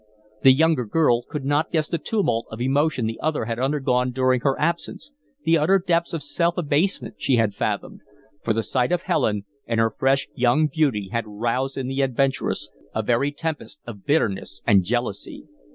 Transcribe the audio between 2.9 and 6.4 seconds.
the other had undergone during her absence, the utter depths of